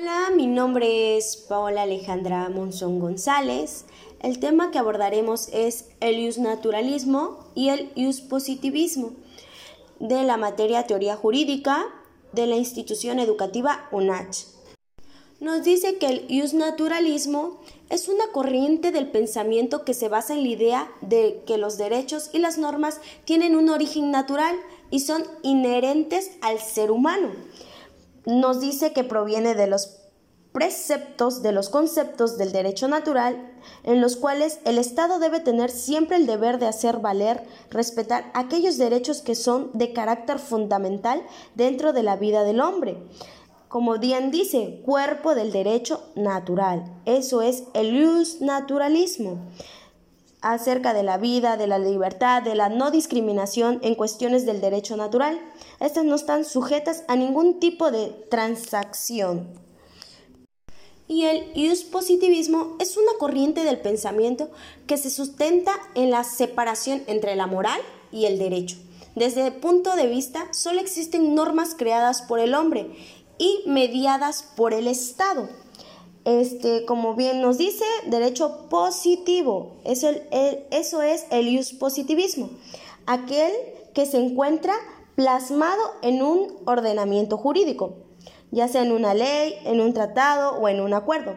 Hola, 0.00 0.30
mi 0.32 0.46
nombre 0.46 1.16
es 1.16 1.36
Paola 1.36 1.82
Alejandra 1.82 2.48
Monzón 2.50 3.00
González. 3.00 3.84
El 4.20 4.38
tema 4.38 4.70
que 4.70 4.78
abordaremos 4.78 5.48
es 5.48 5.86
el 5.98 6.40
naturalismo 6.40 7.44
y 7.56 7.70
el 7.70 7.90
positivismo 8.28 9.10
de 9.98 10.22
la 10.22 10.36
materia 10.36 10.86
teoría 10.86 11.16
jurídica 11.16 11.84
de 12.32 12.46
la 12.46 12.54
institución 12.54 13.18
educativa 13.18 13.88
UNACH. 13.90 14.44
Nos 15.40 15.64
dice 15.64 15.98
que 15.98 16.06
el 16.06 16.56
naturalismo 16.56 17.58
es 17.90 18.08
una 18.08 18.28
corriente 18.32 18.92
del 18.92 19.10
pensamiento 19.10 19.84
que 19.84 19.94
se 19.94 20.08
basa 20.08 20.34
en 20.34 20.44
la 20.44 20.48
idea 20.48 20.92
de 21.00 21.42
que 21.44 21.58
los 21.58 21.76
derechos 21.76 22.30
y 22.32 22.38
las 22.38 22.56
normas 22.56 23.00
tienen 23.24 23.56
un 23.56 23.68
origen 23.68 24.12
natural 24.12 24.54
y 24.92 25.00
son 25.00 25.24
inherentes 25.42 26.30
al 26.40 26.60
ser 26.60 26.92
humano. 26.92 27.30
Nos 28.26 28.60
dice 28.60 28.92
que 28.92 29.04
proviene 29.04 29.54
de 29.54 29.66
los 29.66 29.98
preceptos 30.52 31.42
de 31.42 31.52
los 31.52 31.68
conceptos 31.68 32.38
del 32.38 32.52
derecho 32.52 32.88
natural, 32.88 33.52
en 33.84 34.00
los 34.00 34.16
cuales 34.16 34.60
el 34.64 34.78
Estado 34.78 35.18
debe 35.18 35.40
tener 35.40 35.70
siempre 35.70 36.16
el 36.16 36.26
deber 36.26 36.58
de 36.58 36.66
hacer 36.66 36.98
valer, 36.98 37.44
respetar 37.70 38.30
aquellos 38.34 38.78
derechos 38.78 39.22
que 39.22 39.34
son 39.34 39.70
de 39.74 39.92
carácter 39.92 40.38
fundamental 40.38 41.22
dentro 41.54 41.92
de 41.92 42.02
la 42.02 42.16
vida 42.16 42.44
del 42.44 42.60
hombre. 42.60 42.98
Como 43.68 43.98
bien 43.98 44.30
dice, 44.30 44.80
cuerpo 44.84 45.34
del 45.34 45.52
derecho 45.52 46.02
natural. 46.16 46.90
Eso 47.04 47.42
es 47.42 47.64
el 47.74 48.26
naturalismo 48.40 49.38
acerca 50.40 50.94
de 50.94 51.02
la 51.02 51.18
vida, 51.18 51.56
de 51.56 51.66
la 51.66 51.78
libertad, 51.78 52.42
de 52.42 52.54
la 52.54 52.68
no 52.68 52.90
discriminación 52.90 53.80
en 53.82 53.94
cuestiones 53.94 54.46
del 54.46 54.60
derecho 54.60 54.96
natural. 54.96 55.40
Estas 55.80 56.04
no 56.04 56.14
están 56.14 56.44
sujetas 56.44 57.04
a 57.08 57.16
ningún 57.16 57.60
tipo 57.60 57.90
de 57.90 58.08
transacción 58.30 59.68
y 61.08 61.24
el 61.24 61.52
positivismo 61.90 62.76
es 62.78 62.98
una 62.98 63.12
corriente 63.18 63.64
del 63.64 63.80
pensamiento 63.80 64.50
que 64.86 64.98
se 64.98 65.08
sustenta 65.08 65.72
en 65.94 66.10
la 66.10 66.22
separación 66.22 67.02
entre 67.06 67.34
la 67.34 67.46
moral 67.46 67.80
y 68.12 68.26
el 68.26 68.38
derecho. 68.38 68.76
Desde 69.16 69.46
el 69.46 69.54
punto 69.54 69.96
de 69.96 70.06
vista, 70.06 70.52
solo 70.52 70.80
existen 70.80 71.34
normas 71.34 71.74
creadas 71.74 72.20
por 72.22 72.38
el 72.38 72.54
hombre 72.54 72.94
y 73.38 73.62
mediadas 73.66 74.42
por 74.42 74.74
el 74.74 74.86
Estado. 74.86 75.48
Este, 76.28 76.84
como 76.84 77.14
bien 77.14 77.40
nos 77.40 77.56
dice, 77.58 77.84
derecho 78.06 78.68
positivo. 78.68 79.76
Eso, 79.84 80.10
eso 80.70 81.02
es 81.02 81.26
el 81.30 81.58
positivismo, 81.78 82.50
aquel 83.06 83.52
que 83.94 84.04
se 84.06 84.18
encuentra 84.18 84.74
plasmado 85.14 85.82
en 86.02 86.22
un 86.22 86.56
ordenamiento 86.66 87.36
jurídico 87.36 88.08
ya 88.50 88.68
sea 88.68 88.82
en 88.82 88.92
una 88.92 89.14
ley, 89.14 89.54
en 89.64 89.80
un 89.80 89.92
tratado 89.92 90.56
o 90.58 90.68
en 90.68 90.80
un 90.80 90.94
acuerdo. 90.94 91.36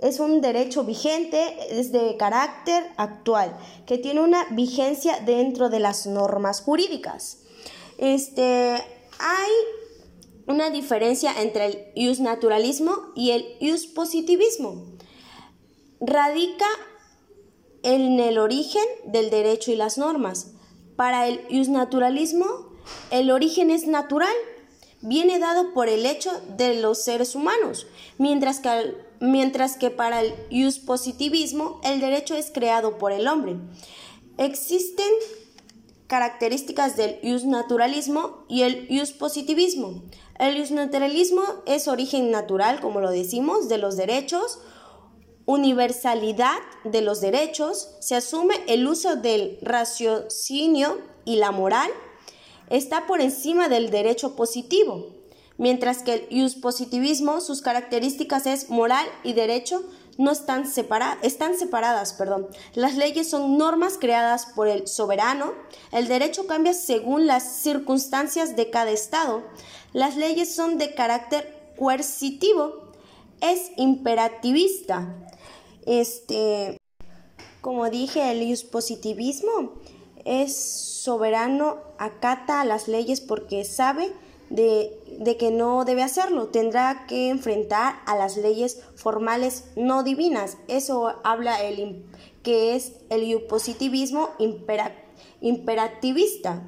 Es 0.00 0.18
un 0.18 0.40
derecho 0.40 0.84
vigente, 0.84 1.56
es 1.70 1.92
de 1.92 2.16
carácter 2.16 2.84
actual, 2.96 3.56
que 3.86 3.98
tiene 3.98 4.20
una 4.20 4.46
vigencia 4.50 5.20
dentro 5.24 5.68
de 5.70 5.80
las 5.80 6.06
normas 6.06 6.60
jurídicas. 6.60 7.38
Este, 7.98 8.82
hay 9.18 9.50
una 10.46 10.70
diferencia 10.70 11.40
entre 11.40 11.92
el 11.94 12.22
naturalismo 12.22 13.12
y 13.14 13.30
el 13.30 13.44
positivismo. 13.94 14.86
Radica 16.00 16.66
en 17.82 18.20
el 18.20 18.38
origen 18.38 18.84
del 19.06 19.30
derecho 19.30 19.72
y 19.72 19.76
las 19.76 19.98
normas. 19.98 20.52
Para 20.96 21.28
el 21.28 21.46
naturalismo, 21.70 22.46
el 23.10 23.30
origen 23.30 23.70
es 23.70 23.86
natural 23.86 24.34
viene 25.02 25.38
dado 25.38 25.74
por 25.74 25.88
el 25.88 26.06
hecho 26.06 26.30
de 26.56 26.80
los 26.80 27.02
seres 27.02 27.34
humanos, 27.34 27.86
mientras 28.18 28.60
que, 28.60 28.94
mientras 29.20 29.76
que 29.76 29.90
para 29.90 30.20
el 30.20 30.32
positivismo 30.86 31.80
el 31.84 32.00
derecho 32.00 32.34
es 32.34 32.50
creado 32.50 32.98
por 32.98 33.12
el 33.12 33.28
hombre. 33.28 33.56
Existen 34.38 35.10
características 36.12 36.94
del 36.94 37.18
naturalismo 37.46 38.44
y 38.46 38.64
el 38.64 38.86
positivismo. 39.18 40.02
El 40.38 40.62
naturalismo 40.74 41.40
es 41.64 41.88
origen 41.88 42.30
natural, 42.30 42.82
como 42.82 43.00
lo 43.00 43.10
decimos, 43.10 43.70
de 43.70 43.78
los 43.78 43.96
derechos, 43.96 44.58
universalidad 45.46 46.58
de 46.84 47.00
los 47.00 47.22
derechos, 47.22 47.96
se 48.00 48.14
asume 48.14 48.56
el 48.68 48.86
uso 48.86 49.16
del 49.16 49.56
raciocinio 49.62 50.98
y 51.24 51.36
la 51.36 51.50
moral 51.50 51.90
está 52.68 53.06
por 53.06 53.22
encima 53.22 53.70
del 53.70 53.88
derecho 53.88 54.36
positivo, 54.36 55.14
mientras 55.56 56.02
que 56.02 56.28
el 56.30 56.54
positivismo, 56.60 57.40
sus 57.40 57.62
características 57.62 58.44
es 58.44 58.68
moral 58.68 59.06
y 59.24 59.32
derecho 59.32 59.82
no 60.18 60.30
están, 60.30 60.66
separadas, 60.66 61.18
están 61.22 61.58
separadas. 61.58 62.12
Perdón. 62.12 62.48
Las 62.74 62.96
leyes 62.96 63.28
son 63.30 63.56
normas 63.58 63.98
creadas 63.98 64.46
por 64.46 64.68
el 64.68 64.88
soberano. 64.88 65.52
El 65.90 66.08
derecho 66.08 66.46
cambia 66.46 66.74
según 66.74 67.26
las 67.26 67.42
circunstancias 67.42 68.56
de 68.56 68.70
cada 68.70 68.90
estado. 68.90 69.42
Las 69.92 70.16
leyes 70.16 70.54
son 70.54 70.78
de 70.78 70.94
carácter 70.94 71.72
coercitivo. 71.78 72.92
Es 73.40 73.72
imperativista. 73.76 75.14
Este, 75.86 76.78
como 77.60 77.90
dije, 77.90 78.30
el 78.30 78.58
positivismo 78.70 79.80
es 80.24 80.56
soberano, 80.56 81.78
acata 81.98 82.64
las 82.64 82.86
leyes 82.86 83.20
porque 83.20 83.64
sabe 83.64 84.12
de, 84.52 85.36
que 85.38 85.50
no 85.50 85.84
debe 85.84 86.02
hacerlo. 86.02 86.48
Tendrá 86.48 87.06
que 87.06 87.30
enfrentar 87.30 88.00
a 88.06 88.16
las 88.16 88.36
leyes 88.36 88.80
formales 88.94 89.64
no 89.76 90.02
divinas. 90.02 90.58
Eso 90.68 91.14
habla 91.24 91.62
el 91.62 92.04
que 92.42 92.74
es 92.74 92.92
el 93.08 93.40
positivismo 93.42 94.30
imperativista. 95.40 96.62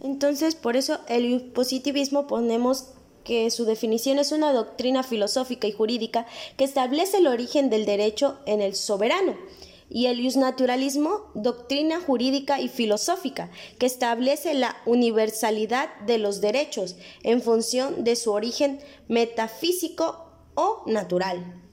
Entonces, 0.00 0.54
por 0.54 0.76
eso 0.76 0.98
el 1.08 1.50
positivismo 1.52 2.26
ponemos 2.26 2.90
que 3.24 3.50
su 3.50 3.64
definición 3.64 4.18
es 4.18 4.32
una 4.32 4.52
doctrina 4.52 5.02
filosófica 5.02 5.66
y 5.66 5.72
jurídica 5.72 6.26
que 6.56 6.64
establece 6.64 7.18
el 7.18 7.26
origen 7.26 7.68
del 7.68 7.84
derecho 7.84 8.38
en 8.46 8.62
el 8.62 8.74
soberano 8.74 9.36
y 9.90 10.06
el 10.06 10.18
naturalismo, 10.38 11.30
doctrina 11.34 12.00
jurídica 12.00 12.60
y 12.60 12.68
filosófica 12.68 13.50
que 13.78 13.86
establece 13.86 14.54
la 14.54 14.76
universalidad 14.86 15.88
de 16.00 16.18
los 16.18 16.40
derechos 16.40 16.96
en 17.22 17.40
función 17.40 18.04
de 18.04 18.16
su 18.16 18.32
origen 18.32 18.80
metafísico 19.08 20.30
o 20.54 20.82
natural. 20.86 21.67